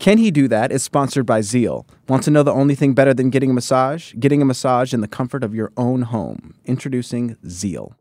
[0.00, 1.84] Can He Do That is sponsored by Zeel.
[2.08, 4.14] Want to know the only thing better than getting a massage?
[4.14, 6.54] Getting a massage in the comfort of your own home.
[6.64, 7.92] Introducing Zeel.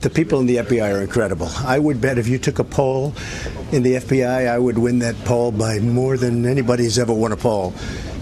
[0.00, 1.48] The people in the FBI are incredible.
[1.64, 3.14] I would bet if you took a poll
[3.72, 7.36] in the FBI, I would win that poll by more than anybody's ever won a
[7.38, 7.72] poll.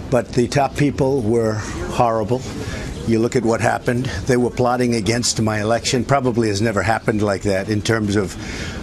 [0.08, 1.54] But the top people were
[1.94, 2.42] horrible.
[3.08, 4.06] You look at what happened.
[4.26, 6.04] They were plotting against my election.
[6.04, 8.36] Probably has never happened like that in terms of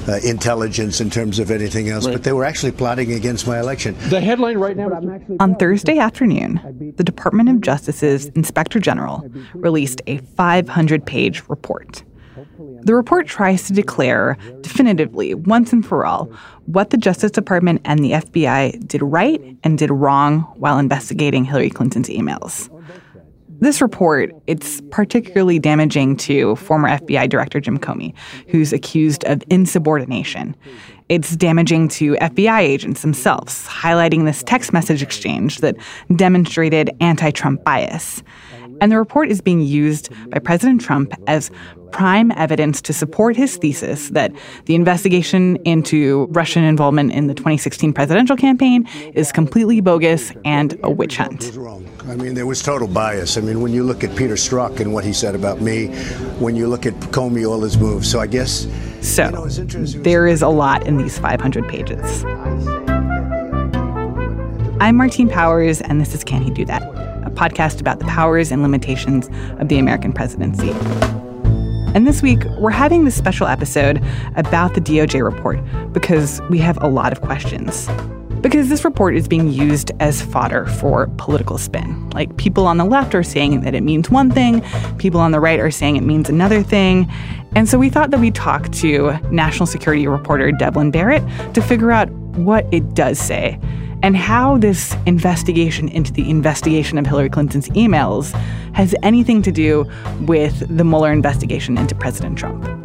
[0.07, 2.05] uh, intelligence, in terms of anything else.
[2.05, 2.13] Right.
[2.13, 3.95] But they were actually plotting against my election.
[4.09, 4.89] The headline right now.
[4.89, 12.03] Is on Thursday afternoon, the Department of Justice's Inspector General released a 500 page report.
[12.83, 16.25] The report tries to declare definitively, once and for all,
[16.65, 21.69] what the Justice Department and the FBI did right and did wrong while investigating Hillary
[21.69, 22.69] Clinton's emails.
[23.59, 28.13] This report, it's particularly damaging to former FBI Director Jim Comey,
[28.47, 30.55] who's accused of insubordination.
[31.09, 35.75] It's damaging to FBI agents themselves, highlighting this text message exchange that
[36.15, 38.23] demonstrated anti Trump bias.
[38.81, 41.51] And the report is being used by President Trump as
[41.91, 44.33] prime evidence to support his thesis that
[44.65, 50.89] the investigation into Russian involvement in the 2016 presidential campaign is completely bogus and a
[50.89, 51.51] witch hunt.
[52.03, 52.19] It was wrong.
[52.19, 53.37] I mean, there was total bias.
[53.37, 55.87] I mean, when you look at Peter Strzok and what he said about me,
[56.39, 58.09] when you look at Comey, all his moves.
[58.09, 58.67] So I guess.
[59.01, 62.23] So, you know, there is a lot in these 500 pages.
[64.79, 66.83] I'm Martine Powers, and this is Can He Do That?
[67.25, 69.29] A podcast about the powers and limitations
[69.59, 70.71] of the American presidency.
[71.95, 74.03] And this week, we're having this special episode
[74.35, 75.59] about the DOJ report
[75.93, 77.87] because we have a lot of questions.
[78.43, 82.09] Because this report is being used as fodder for political spin.
[82.09, 84.61] Like, people on the left are saying that it means one thing,
[84.97, 87.09] people on the right are saying it means another thing.
[87.55, 91.91] And so we thought that we'd talk to national security reporter Devlin Barrett to figure
[91.91, 93.57] out what it does say
[94.03, 98.33] and how this investigation into the investigation of Hillary Clinton's emails
[98.73, 99.89] has anything to do
[100.21, 102.82] with the Mueller investigation into President Trump.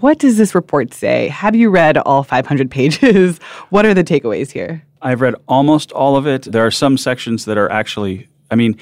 [0.00, 1.28] What does this report say?
[1.28, 3.38] Have you read all 500 pages?
[3.68, 4.84] what are the takeaways here?
[5.02, 6.42] I've read almost all of it.
[6.42, 8.76] There are some sections that are actually, I mean,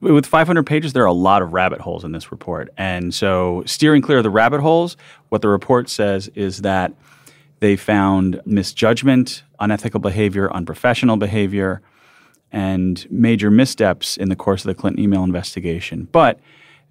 [0.00, 2.70] with 500 pages, there are a lot of rabbit holes in this report.
[2.76, 4.96] And so, steering clear of the rabbit holes,
[5.28, 6.92] what the report says is that
[7.60, 11.80] they found misjudgment, unethical behavior, unprofessional behavior,
[12.50, 16.08] and major missteps in the course of the Clinton email investigation.
[16.10, 16.40] But,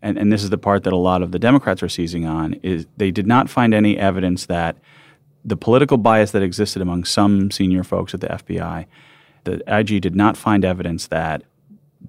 [0.02, 2.54] and, and this is the part that a lot of the Democrats are seizing on,
[2.56, 4.78] is they did not find any evidence that
[5.44, 8.86] the political bias that existed among some senior folks at the FBI,
[9.44, 11.44] the IG did not find evidence that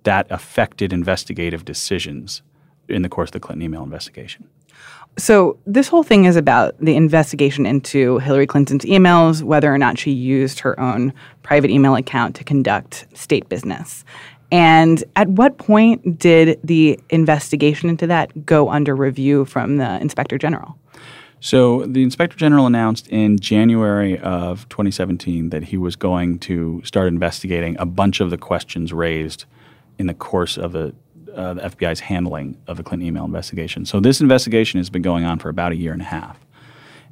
[0.05, 2.43] that affected investigative decisions
[2.89, 4.49] in the course of the Clinton email investigation.
[5.19, 9.99] So, this whole thing is about the investigation into Hillary Clinton's emails, whether or not
[9.99, 14.07] she used her own private email account to conduct state business.
[14.53, 20.37] And at what point did the investigation into that go under review from the Inspector
[20.37, 20.77] General?
[21.41, 27.09] So, the Inspector General announced in January of 2017 that he was going to start
[27.09, 29.47] investigating a bunch of the questions raised
[29.99, 30.95] in the course of the,
[31.35, 33.87] uh, the FBI's handling of the Clinton email investigation.
[33.87, 36.39] So this investigation has been going on for about a year and a half.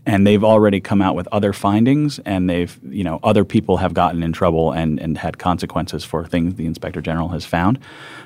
[0.07, 3.93] And they've already come out with other findings, and they've, you know, other people have
[3.93, 7.79] gotten in trouble and, and had consequences for things the inspector general has found.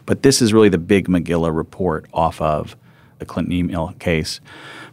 [0.07, 2.77] But this is really the big megillah report off of
[3.19, 4.41] the Clinton email case.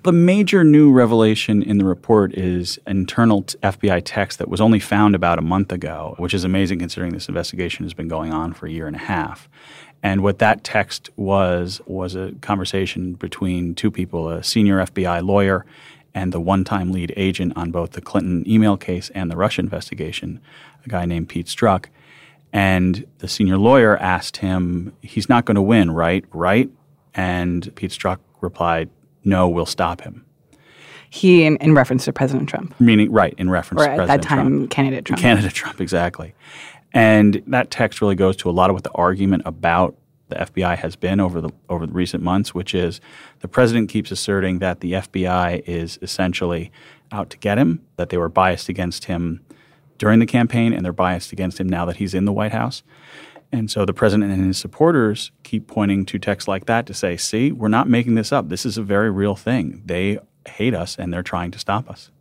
[0.04, 5.14] The major new revelation in the report is internal FBI text that was only found
[5.14, 8.66] about a month ago, which is amazing considering this investigation has been going on for
[8.66, 9.48] a year and a half.
[10.04, 15.66] And what that text was was a conversation between two people, a senior FBI lawyer
[16.14, 20.40] and the one-time lead agent on both the Clinton email case and the Russia investigation,
[20.86, 21.86] a guy named Pete Strzok.
[22.54, 26.26] And the senior lawyer asked him, "He's not going to win, right?
[26.34, 26.70] Right?"
[27.14, 28.90] And Pete Strzok replied,
[29.24, 30.26] no, we'll stop him.
[31.10, 32.74] He, in, in reference to President Trump.
[32.80, 34.72] Meaning, right, in reference or to at President that time, Trump.
[34.72, 35.22] candidate Trump.
[35.22, 36.34] Candidate Trump, exactly.
[36.94, 39.96] And that text really goes to a lot of what the argument about
[40.32, 43.00] the FBI has been over the over the recent months, which is
[43.42, 46.72] the president keeps asserting that the FBI is essentially
[47.12, 49.46] out to get him, that they were biased against him
[50.00, 52.82] during the campaign, and they're biased against him now that he's in the White House.
[53.52, 57.18] And so the president and his supporters keep pointing to texts like that to say,
[57.18, 58.50] see, we're not making this up.
[58.50, 59.84] This is a very real thing.
[59.86, 62.12] They hate us and they're trying to stop us.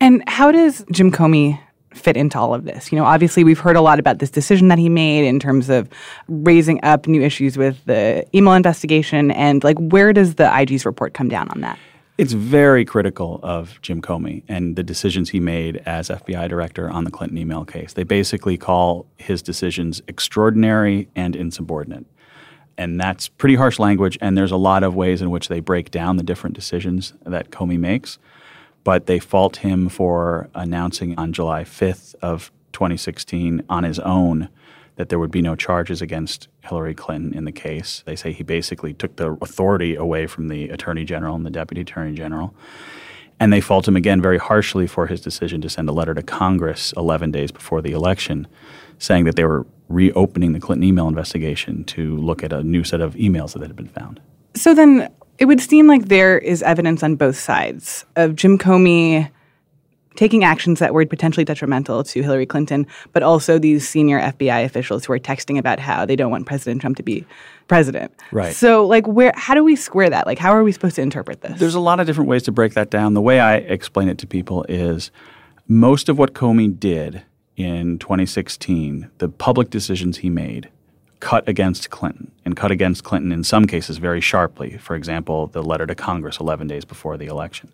[0.00, 1.58] And how does Jim Comey
[1.92, 2.92] fit into all of this?
[2.92, 5.68] You know, obviously we've heard a lot about this decision that he made in terms
[5.68, 5.88] of
[6.28, 11.14] raising up new issues with the email investigation and like where does the IG's report
[11.14, 11.78] come down on that?
[12.18, 17.04] It's very critical of Jim Comey and the decisions he made as FBI director on
[17.04, 17.92] the Clinton email case.
[17.92, 22.06] They basically call his decisions extraordinary and insubordinate.
[22.78, 25.90] And that's pretty harsh language, and there's a lot of ways in which they break
[25.90, 28.18] down the different decisions that Comey makes
[28.86, 34.48] but they fault him for announcing on July 5th of 2016 on his own
[34.94, 38.04] that there would be no charges against Hillary Clinton in the case.
[38.06, 41.80] They say he basically took the authority away from the Attorney General and the Deputy
[41.80, 42.54] Attorney General.
[43.40, 46.22] And they fault him again very harshly for his decision to send a letter to
[46.22, 48.46] Congress 11 days before the election
[49.00, 53.00] saying that they were reopening the Clinton email investigation to look at a new set
[53.00, 54.20] of emails that had been found.
[54.54, 59.30] So then it would seem like there is evidence on both sides of Jim Comey
[60.16, 65.04] taking actions that were potentially detrimental to Hillary Clinton, but also these senior FBI officials
[65.04, 67.24] who are texting about how they don't want President Trump to be
[67.68, 68.12] president.
[68.32, 68.54] Right.
[68.54, 70.26] So like where how do we square that?
[70.26, 71.58] Like how are we supposed to interpret this?
[71.58, 73.14] There's a lot of different ways to break that down.
[73.14, 75.10] The way I explain it to people is
[75.68, 77.22] most of what Comey did
[77.56, 80.70] in 2016, the public decisions he made
[81.20, 84.76] cut against Clinton and cut against Clinton in some cases very sharply.
[84.78, 87.72] For example, the letter to Congress 11 days before the election.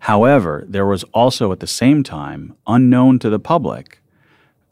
[0.00, 4.00] However, there was also at the same time, unknown to the public,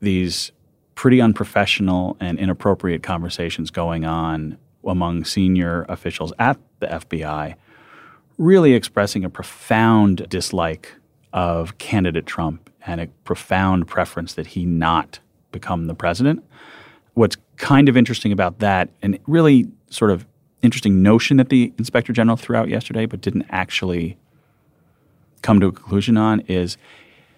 [0.01, 0.53] these
[0.95, 7.55] pretty unprofessional and inappropriate conversations going on among senior officials at the FBI,
[8.39, 10.95] really expressing a profound dislike
[11.33, 15.19] of candidate Trump and a profound preference that he not
[15.51, 16.45] become the president
[17.17, 20.27] what's kind of interesting about that, and really sort of
[20.61, 24.19] interesting notion that the inspector general threw out yesterday, but didn't actually
[25.41, 26.77] come to a conclusion on, is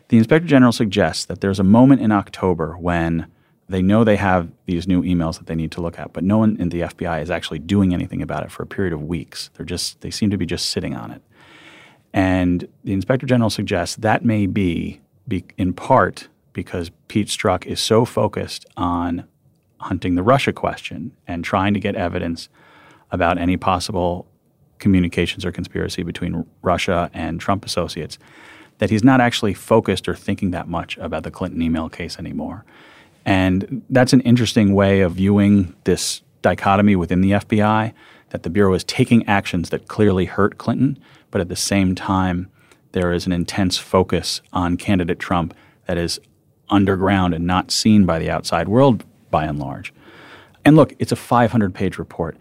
[0.08, 3.28] the inspector general suggests that there's a moment in October when
[3.68, 6.38] they know they have these new emails that they need to look at, but no
[6.38, 9.50] one in the FBI is actually doing anything about it for a period of weeks.
[9.54, 11.22] They're just they seem to be just sitting on it.
[12.12, 17.78] And the inspector general suggests that may be, be in part because Pete Strzok is
[17.78, 19.28] so focused on
[19.78, 22.48] hunting the Russia question and trying to get evidence
[23.10, 24.26] about any possible
[24.78, 28.18] communications or conspiracy between Russia and Trump associates
[28.78, 32.64] that he's not actually focused or thinking that much about the Clinton email case anymore.
[33.24, 37.92] And that's an interesting way of viewing this dichotomy within the FBI
[38.30, 40.98] that the Bureau is taking actions that clearly hurt Clinton,
[41.30, 42.50] but at the same time,
[42.92, 45.54] there is an intense focus on candidate Trump
[45.86, 46.20] that is
[46.70, 49.92] underground and not seen by the outside world by and large.
[50.64, 52.36] And look, it's a 500 page report.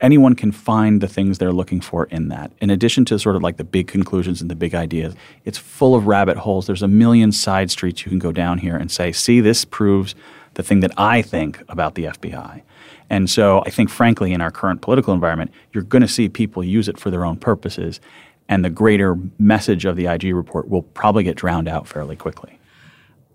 [0.00, 2.52] Anyone can find the things they're looking for in that.
[2.60, 5.14] In addition to sort of like the big conclusions and the big ideas,
[5.44, 6.66] it's full of rabbit holes.
[6.66, 10.14] There's a million side streets you can go down here and say, see, this proves
[10.54, 12.62] the thing that I think about the FBI.
[13.10, 16.62] And so I think, frankly, in our current political environment, you're going to see people
[16.62, 18.00] use it for their own purposes.
[18.48, 22.59] And the greater message of the IG report will probably get drowned out fairly quickly.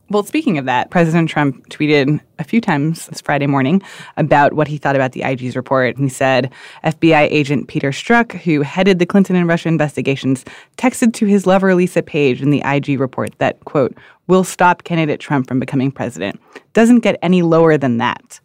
[0.07, 3.81] Well, speaking of that, President Trump tweeted a few times this Friday morning
[4.17, 5.97] about what he thought about the IG's report.
[5.97, 6.51] He said
[6.83, 10.45] FBI agent Peter Strzok, who headed the Clinton and Russia investigations,
[10.77, 13.97] texted to his lover Lisa Page in the IG report that, quote,
[14.27, 16.39] will stop candidate Trump from becoming president.
[16.73, 18.39] Doesn't get any lower than that.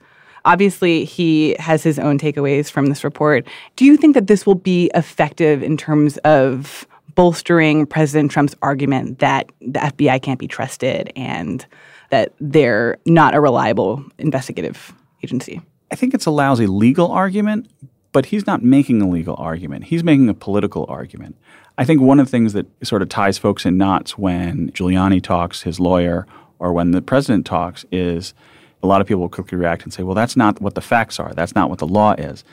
[0.46, 3.46] Obviously, he has his own takeaways from this report.
[3.76, 9.18] Do you think that this will be effective in terms of bolstering President Trump's argument
[9.20, 11.64] that the FBI can't be trusted and
[12.10, 15.60] that they're not a reliable investigative agency.
[15.90, 17.70] I think it's a lousy legal argument,
[18.12, 19.84] but he's not making a legal argument.
[19.84, 21.36] He's making a political argument.
[21.78, 25.22] I think one of the things that sort of ties folks in knots when Giuliani
[25.22, 26.26] talks, his lawyer,
[26.58, 28.34] or when the president talks is
[28.82, 31.18] a lot of people will quickly react and say, well, that's not what the facts
[31.18, 31.32] are.
[31.32, 32.44] That's not what the law is.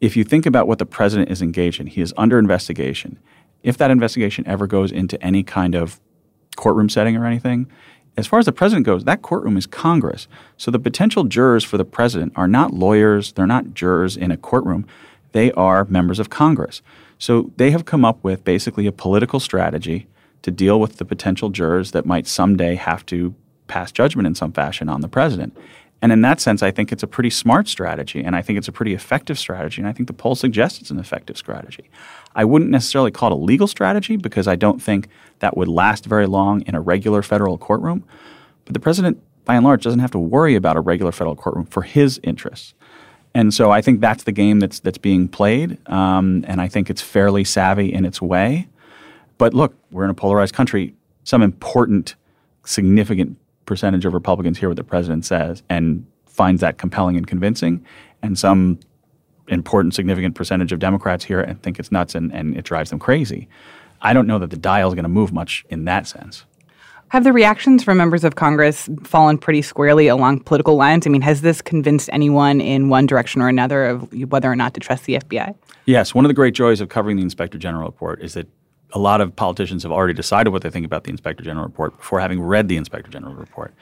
[0.00, 3.18] If you think about what the president is engaged in, he is under investigation
[3.62, 6.00] if that investigation ever goes into any kind of
[6.56, 7.70] courtroom setting or anything,
[8.16, 10.26] as far as the president goes, that courtroom is Congress.
[10.56, 14.36] So the potential jurors for the president are not lawyers, they're not jurors in a
[14.36, 14.86] courtroom,
[15.32, 16.80] they are members of Congress.
[17.18, 20.06] So they have come up with basically a political strategy
[20.42, 23.34] to deal with the potential jurors that might someday have to
[23.66, 25.56] pass judgment in some fashion on the president.
[26.02, 28.68] And in that sense, I think it's a pretty smart strategy, and I think it's
[28.68, 31.90] a pretty effective strategy, and I think the poll suggests it's an effective strategy.
[32.34, 36.04] I wouldn't necessarily call it a legal strategy because I don't think that would last
[36.04, 38.04] very long in a regular federal courtroom.
[38.66, 41.64] But the president, by and large, doesn't have to worry about a regular federal courtroom
[41.64, 42.74] for his interests.
[43.34, 46.88] And so I think that's the game that's that's being played, um, and I think
[46.88, 48.68] it's fairly savvy in its way.
[49.38, 50.94] But look, we're in a polarized country.
[51.24, 52.14] Some important
[52.64, 57.84] significant percentage of Republicans hear what the president says and finds that compelling and convincing,
[58.22, 58.78] and some
[59.48, 62.90] important, significant percentage of Democrats hear it and think it's nuts and, and it drives
[62.90, 63.48] them crazy.
[64.02, 66.44] I don't know that the dial is going to move much in that sense.
[67.08, 71.06] Have the reactions from members of Congress fallen pretty squarely along political lines?
[71.06, 74.74] I mean, has this convinced anyone in one direction or another of whether or not
[74.74, 75.54] to trust the FBI?
[75.84, 76.14] Yes.
[76.14, 78.48] One of the great joys of covering the Inspector General report is that
[78.92, 81.96] a lot of politicians have already decided what they think about the Inspector General report
[81.96, 83.74] before having read the Inspector General report.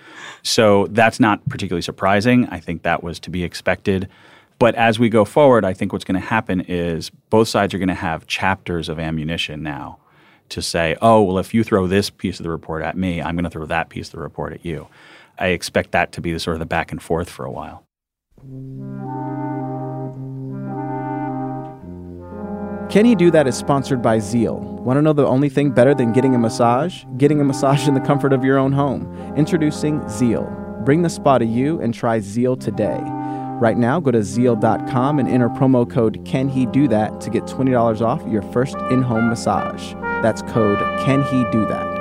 [0.43, 2.47] So that's not particularly surprising.
[2.49, 4.09] I think that was to be expected.
[4.59, 7.79] But as we go forward, I think what's going to happen is both sides are
[7.79, 9.99] going to have chapters of ammunition now
[10.51, 13.35] to say, oh, well, if you throw this piece of the report at me, I'm
[13.35, 14.87] going to throw that piece of the report at you.
[15.39, 17.85] I expect that to be the sort of the back and forth for a while.
[22.91, 24.61] Can He Do That is sponsored by Zeel.
[24.61, 27.05] Want to know the only thing better than getting a massage?
[27.17, 29.13] Getting a massage in the comfort of your own home.
[29.37, 30.85] Introducing Zeel.
[30.85, 33.01] Bring the spa to you and try Zeel today.
[33.59, 37.45] Right now, go to zeel.com and enter promo code Can He Do That to get
[37.45, 39.95] $20 off your first in home massage.
[40.23, 41.94] That's code Can He Do That.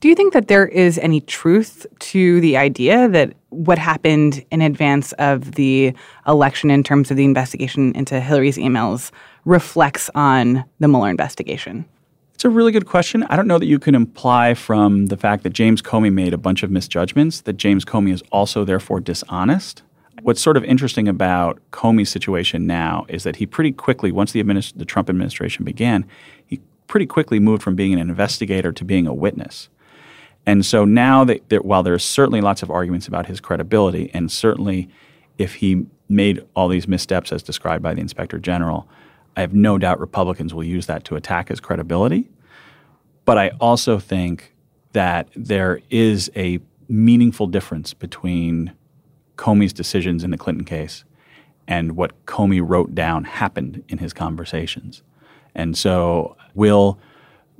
[0.00, 4.62] Do you think that there is any truth to the idea that what happened in
[4.62, 5.92] advance of the
[6.26, 9.10] election in terms of the investigation into Hillary's emails
[9.44, 11.84] reflects on the Mueller investigation?
[12.32, 13.24] It's a really good question.
[13.24, 16.38] I don't know that you can imply from the fact that James Comey made a
[16.38, 19.82] bunch of misjudgments that James Comey is also therefore dishonest.
[20.22, 24.42] What's sort of interesting about Comey's situation now is that he pretty quickly, once the,
[24.42, 26.06] administ- the Trump administration began,
[26.46, 29.68] he pretty quickly moved from being an investigator to being a witness.
[30.46, 34.30] And so now that, that while there's certainly lots of arguments about his credibility, and
[34.30, 34.88] certainly
[35.38, 38.88] if he made all these missteps as described by the inspector general,
[39.36, 42.28] I have no doubt Republicans will use that to attack his credibility.
[43.24, 44.54] But I also think
[44.92, 48.72] that there is a meaningful difference between
[49.36, 51.04] Comey's decisions in the Clinton case
[51.68, 55.02] and what Comey wrote down happened in his conversations.
[55.54, 56.98] And so, will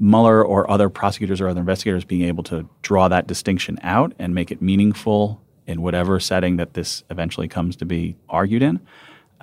[0.01, 4.35] Mueller or other prosecutors or other investigators being able to draw that distinction out and
[4.35, 8.81] make it meaningful in whatever setting that this eventually comes to be argued in?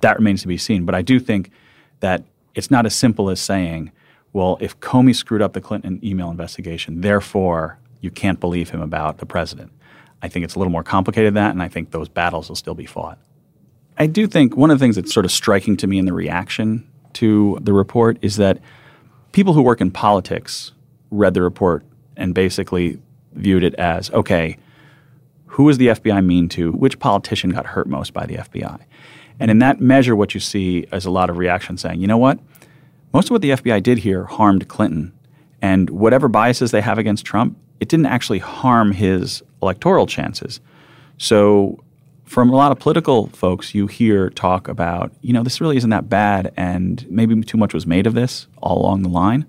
[0.01, 0.83] That remains to be seen.
[0.83, 1.51] But I do think
[1.99, 2.23] that
[2.55, 3.91] it's not as simple as saying,
[4.33, 9.19] well, if Comey screwed up the Clinton email investigation, therefore you can't believe him about
[9.19, 9.71] the president.
[10.21, 12.55] I think it's a little more complicated than that, and I think those battles will
[12.55, 13.19] still be fought.
[13.97, 16.13] I do think one of the things that's sort of striking to me in the
[16.13, 18.59] reaction to the report is that
[19.37, 20.71] people who work in politics
[21.11, 22.99] read the report and basically
[23.33, 24.57] viewed it as okay,
[25.45, 26.71] who is the FBI mean to?
[26.71, 28.79] Which politician got hurt most by the FBI?
[29.39, 32.17] And in that measure, what you see is a lot of reaction saying, you know
[32.17, 32.39] what?
[33.13, 35.13] Most of what the FBI did here harmed Clinton.
[35.61, 40.59] And whatever biases they have against Trump, it didn't actually harm his electoral chances.
[41.19, 41.83] So,
[42.27, 45.89] from a lot of political folks, you hear talk about, you know, this really isn't
[45.89, 49.45] that bad, and maybe too much was made of this all along the line.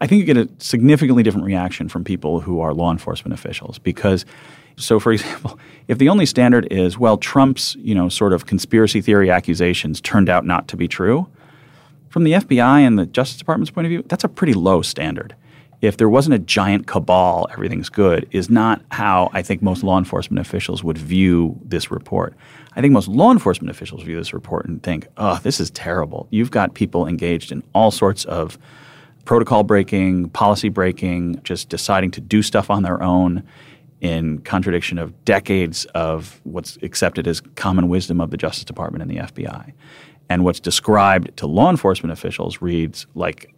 [0.00, 3.78] I think you get a significantly different reaction from people who are law enforcement officials
[3.78, 4.26] because
[4.76, 9.00] so, for example, if the only standard is, well, Trump's, you know, sort of conspiracy
[9.00, 11.28] theory accusations turned out not to be true,
[12.08, 15.36] from the FBI and the Justice Department's point of view, that's a pretty low standard.
[15.82, 19.98] If there wasn't a giant cabal, everything's good, is not how I think most law
[19.98, 22.34] enforcement officials would view this report.
[22.74, 26.28] I think most law enforcement officials view this report and think, oh, this is terrible.
[26.30, 28.58] You've got people engaged in all sorts of
[29.24, 33.42] protocol breaking, policy breaking, just deciding to do stuff on their own
[34.00, 39.10] in contradiction of decades of what's accepted as common wisdom of the Justice Department and
[39.10, 39.72] the FBI.
[40.28, 43.54] And what's described to law enforcement officials reads like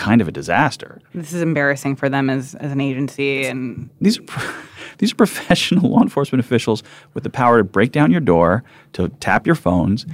[0.00, 0.98] kind of a disaster.
[1.14, 4.54] This is embarrassing for them as, as an agency and these are
[4.98, 8.64] these are professional law enforcement officials with the power to break down your door,
[8.94, 10.06] to tap your phones,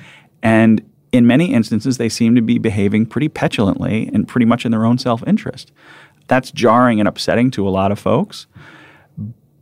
[0.42, 4.72] and in many instances they seem to be behaving pretty petulantly and pretty much in
[4.72, 5.70] their own self-interest.
[6.26, 8.48] That's jarring and upsetting to a lot of folks.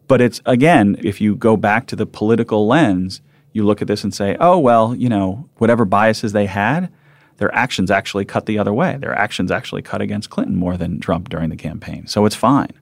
[0.09, 3.21] But it's again, if you go back to the political lens,
[3.53, 6.91] you look at this and say, oh, well, you know, whatever biases they had,
[7.37, 8.97] their actions actually cut the other way.
[8.99, 12.07] Their actions actually cut against Clinton more than Trump during the campaign.
[12.07, 12.73] So it's fine.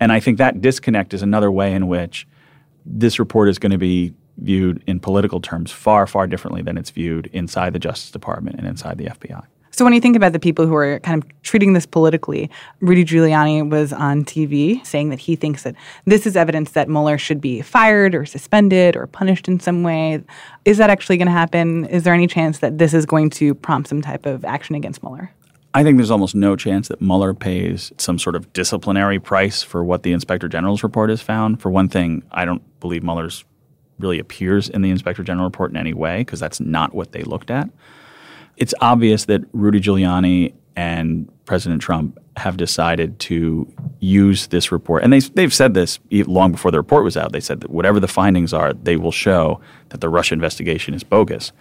[0.00, 2.26] And I think that disconnect is another way in which
[2.84, 6.90] this report is going to be viewed in political terms far, far differently than it's
[6.90, 9.44] viewed inside the Justice Department and inside the FBI.
[9.78, 13.04] So when you think about the people who are kind of treating this politically, Rudy
[13.04, 17.40] Giuliani was on TV saying that he thinks that this is evidence that Mueller should
[17.40, 20.20] be fired or suspended or punished in some way.
[20.64, 21.84] Is that actually going to happen?
[21.84, 25.00] Is there any chance that this is going to prompt some type of action against
[25.04, 25.30] Mueller?
[25.74, 29.84] I think there's almost no chance that Mueller pays some sort of disciplinary price for
[29.84, 31.62] what the Inspector General's report has found.
[31.62, 33.44] For one thing, I don't believe Mueller's
[34.00, 37.22] really appears in the Inspector General report in any way because that's not what they
[37.22, 37.70] looked at.
[38.58, 43.66] It's obvious that Rudy Giuliani and President Trump have decided to
[44.00, 45.02] use this report.
[45.02, 47.32] And they, they've said this long before the report was out.
[47.32, 51.02] They said that whatever the findings are, they will show that the Russia investigation is
[51.02, 51.52] bogus.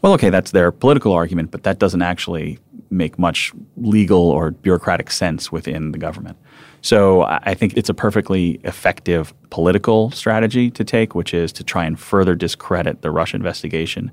[0.00, 2.58] Well, okay, that's their political argument, but that doesn't actually
[2.90, 6.38] make much legal or bureaucratic sense within the government.
[6.82, 11.84] So I think it's a perfectly effective political strategy to take, which is to try
[11.84, 14.10] and further discredit the Russia investigation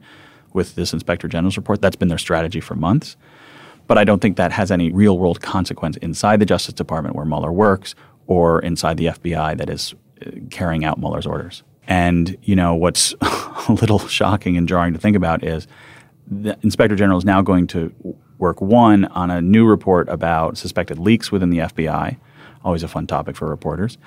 [0.54, 1.82] with this inspector general's report.
[1.82, 3.18] That's been their strategy for months.
[3.88, 7.25] But I don't think that has any real world consequence inside the Justice Department where
[7.25, 7.96] Mueller works
[8.27, 11.63] or inside the FBI that is uh, carrying out Mueller's orders.
[11.88, 15.68] And, you know, what's a little shocking and jarring to think about is
[16.30, 17.94] the inspector general is now going to
[18.38, 22.18] work one on a new report about suspected leaks within the FBI
[22.68, 23.98] always a fun topic for reporters,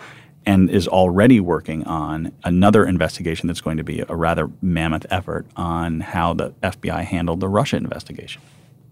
[0.47, 5.47] and is already working on another investigation that's going to be a rather mammoth effort
[5.57, 8.41] on how the FBI handled the Russia investigation.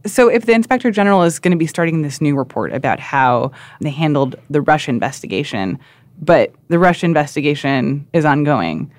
[0.07, 3.51] So, if the inspector general is going to be starting this new report about how
[3.81, 5.79] they handled the Russia investigation,
[6.21, 8.91] but the Russia investigation is ongoing,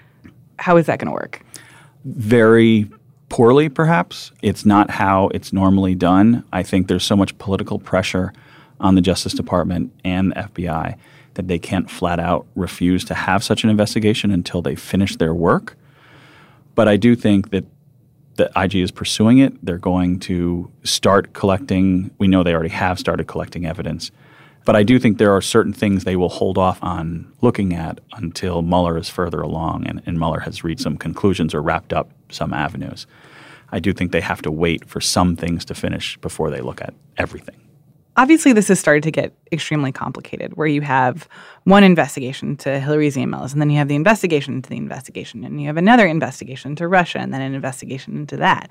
[0.57, 1.41] how is that going to work?
[2.05, 2.89] Very
[3.29, 4.31] poorly, perhaps.
[4.41, 6.43] It's not how it's normally done.
[6.51, 8.33] I think there's so much political pressure
[8.79, 10.97] on the Justice Department and the FBI
[11.35, 15.33] that they can't flat out refuse to have such an investigation until they finish their
[15.33, 15.77] work.
[16.75, 17.65] But I do think that
[18.35, 19.53] the IG is pursuing it.
[19.65, 24.11] They're going to start collecting, we know they already have started collecting evidence.
[24.65, 27.99] But I do think there are certain things they will hold off on looking at
[28.13, 32.11] until Mueller is further along and, and Mueller has reached some conclusions or wrapped up
[32.29, 33.07] some avenues.
[33.71, 36.81] I do think they have to wait for some things to finish before they look
[36.81, 37.68] at everything
[38.19, 41.29] obviously this has started to get extremely complicated where you have
[41.63, 45.61] one investigation to Hillary's emails and then you have the investigation into the investigation and
[45.61, 48.69] you have another investigation to Russia and then an investigation into that.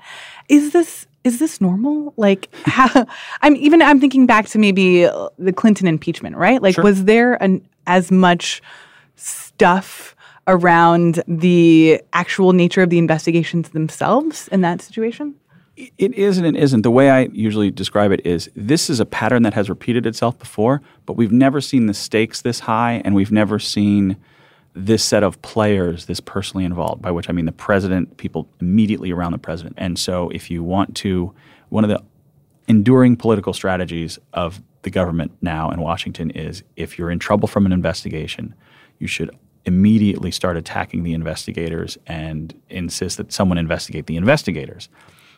[0.49, 2.13] Is this is this normal?
[2.15, 3.07] Like how
[3.41, 6.61] I'm even I'm thinking back to maybe uh, the Clinton impeachment, right?
[6.61, 6.83] Like sure.
[6.83, 8.61] was there an as much
[9.15, 15.33] stuff around the actual nature of the investigations themselves in that situation?
[15.97, 16.81] It is and it isn't.
[16.81, 20.37] The way I usually describe it is this is a pattern that has repeated itself
[20.37, 24.17] before, but we've never seen the stakes this high and we've never seen
[24.73, 29.11] this set of players this personally involved, by which I mean the president, people immediately
[29.11, 29.75] around the president.
[29.77, 31.33] And so if you want to,
[31.69, 32.03] one of the
[32.67, 37.65] enduring political strategies of the government now in Washington is if you're in trouble from
[37.65, 38.53] an investigation,
[38.99, 39.29] you should
[39.65, 44.89] immediately start attacking the investigators and insist that someone investigate the investigators.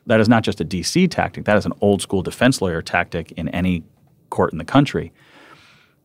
[0.08, 3.32] That is not just a DC tactic, that is an old school defense lawyer tactic
[3.34, 3.84] in any
[4.30, 5.12] court in the country.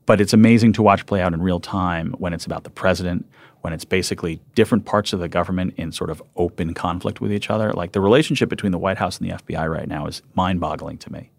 [0.04, 3.26] But it's amazing to watch play out in real time when it's about the president,
[3.62, 7.50] when it's basically different parts of the government in sort of open conflict with each
[7.50, 7.72] other.
[7.72, 10.98] Like the relationship between the White House and the FBI right now is mind boggling
[10.98, 11.30] to me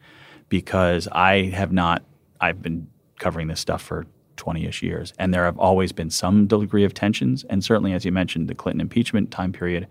[0.50, 2.04] because I have not,
[2.41, 2.88] I've been
[3.20, 6.93] covering this stuff for 20 ish years, and there have always been some degree of
[6.93, 7.43] tensions.
[7.46, 9.88] And certainly, as you mentioned, the Clinton impeachment time period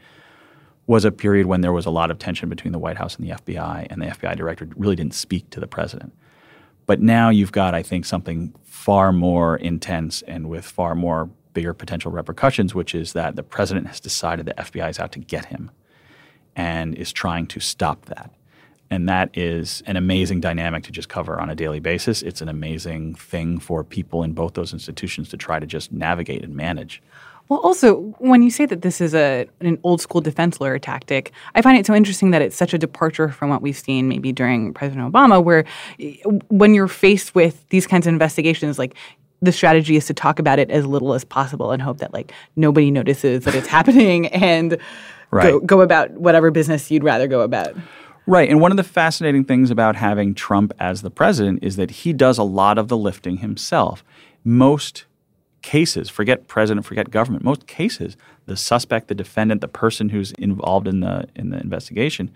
[0.86, 3.26] was a period when there was a lot of tension between the White House and
[3.26, 6.12] the FBI, and the FBI director really didn't speak to the president.
[6.86, 11.74] But now you've got, I think, something far more intense and with far more bigger
[11.74, 15.46] potential repercussions, which is that the president has decided the FBI is out to get
[15.46, 15.70] him
[16.54, 18.30] and is trying to stop that.
[18.88, 22.22] And that is an amazing dynamic to just cover on a daily basis.
[22.22, 26.44] It's an amazing thing for people in both those institutions to try to just navigate
[26.44, 27.02] and manage.
[27.48, 31.32] Well, also, when you say that this is a an old school defense lawyer tactic,
[31.54, 34.32] I find it so interesting that it's such a departure from what we've seen maybe
[34.32, 35.64] during President Obama, where
[36.00, 36.16] eh,
[36.48, 38.96] when you're faced with these kinds of investigations, like
[39.42, 42.32] the strategy is to talk about it as little as possible and hope that like
[42.56, 44.78] nobody notices that it's happening and
[45.30, 45.44] right.
[45.44, 47.74] go, go about whatever business you'd rather go about.
[48.26, 48.50] Right.
[48.50, 52.12] And one of the fascinating things about having Trump as the president is that he
[52.12, 54.02] does a lot of the lifting himself.
[54.42, 55.04] Most
[55.66, 60.86] cases, forget president, forget government, most cases, the suspect, the defendant, the person who's involved
[60.86, 62.30] in the in the investigation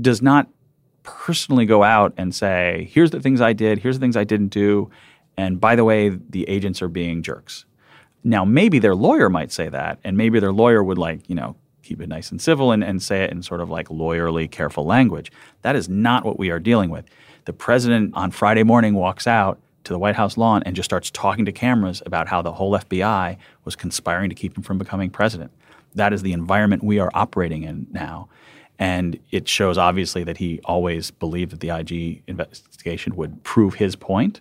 [0.00, 0.48] does not
[1.02, 4.48] personally go out and say, here's the things I did, here's the things I didn't
[4.48, 4.88] do,
[5.36, 7.64] and by the way, the agents are being jerks.
[8.22, 11.56] Now, maybe their lawyer might say that, and maybe their lawyer would like, you know,
[11.82, 14.86] keep it nice and civil and, and say it in sort of like lawyerly, careful
[14.86, 15.32] language.
[15.62, 17.04] That is not what we are dealing with.
[17.46, 21.10] The president on Friday morning walks out to the White House lawn and just starts
[21.10, 25.10] talking to cameras about how the whole FBI was conspiring to keep him from becoming
[25.10, 25.52] president.
[25.94, 28.28] That is the environment we are operating in now.
[28.78, 33.94] And it shows obviously that he always believed that the IG investigation would prove his
[33.94, 34.40] point.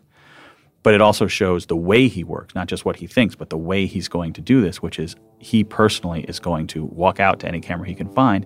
[0.82, 3.58] But it also shows the way he works, not just what he thinks, but the
[3.58, 7.40] way he's going to do this, which is he personally is going to walk out
[7.42, 8.46] to any camera he can find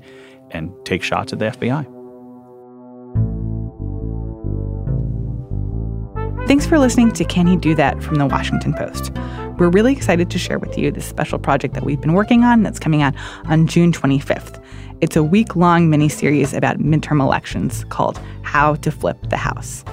[0.51, 1.96] and take shots at the FBI.
[6.47, 9.11] Thanks for listening to Can He Do That from the Washington Post.
[9.57, 12.63] We're really excited to share with you this special project that we've been working on
[12.63, 13.13] that's coming out
[13.47, 14.63] on June 25th.
[15.01, 19.83] It's a week long mini series about midterm elections called How to Flip the House.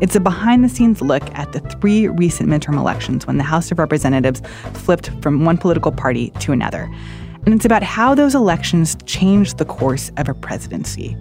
[0.00, 3.70] It's a behind the scenes look at the three recent midterm elections when the House
[3.70, 4.42] of Representatives
[4.72, 6.92] flipped from one political party to another.
[7.46, 11.16] And it's about how those elections changed the course of a presidency.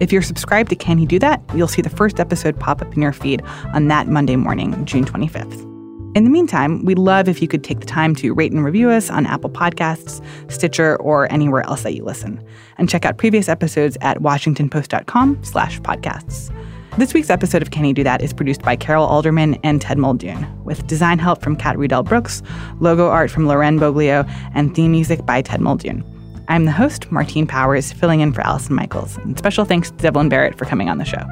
[0.00, 2.94] If you're subscribed to Can He Do That, you'll see the first episode pop up
[2.94, 3.42] in your feed
[3.74, 5.64] on that Monday morning, June 25th.
[6.16, 8.90] In the meantime, we'd love if you could take the time to rate and review
[8.90, 12.42] us on Apple Podcasts, Stitcher, or anywhere else that you listen.
[12.78, 16.54] And check out previous episodes at washingtonpost.com slash podcasts.
[16.96, 19.98] This week's episode of Can He Do That is produced by Carol Alderman and Ted
[19.98, 22.42] Muldoon, with design help from Kat Rudell Brooks,
[22.80, 26.04] logo art from Loren Boglio, and theme music by Ted Muldoon.
[26.48, 29.18] I'm the host, Martine Powers, filling in for Allison Michaels.
[29.18, 31.22] And special thanks to Devlin Barrett for coming on the show.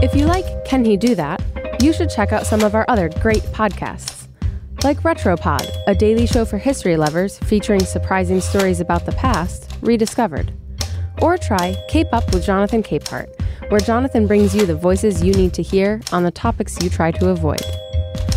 [0.00, 1.42] If you like Can He Do That?
[1.82, 4.28] You should check out some of our other great podcasts.
[4.82, 10.54] Like Retropod, a daily show for history lovers featuring surprising stories about the past rediscovered.
[11.20, 13.28] Or try Cape Up with Jonathan Capehart,
[13.70, 17.10] where Jonathan brings you the voices you need to hear on the topics you try
[17.12, 17.62] to avoid.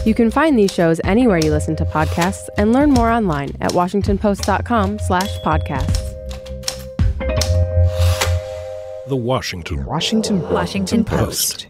[0.06, 3.72] You can find these shows anywhere you listen to podcasts and learn more online at
[3.72, 6.12] washingtonpost.com slash podcasts.
[9.08, 11.68] The Washington Washington Washington Post.